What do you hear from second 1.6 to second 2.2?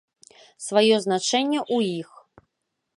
ў іх.